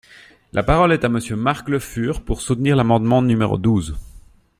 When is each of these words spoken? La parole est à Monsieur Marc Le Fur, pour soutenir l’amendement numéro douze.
La 0.51 0.63
parole 0.63 0.93
est 0.93 1.05
à 1.05 1.09
Monsieur 1.09 1.35
Marc 1.35 1.69
Le 1.69 1.77
Fur, 1.77 2.25
pour 2.25 2.41
soutenir 2.41 2.75
l’amendement 2.75 3.21
numéro 3.21 3.59
douze. 3.59 3.95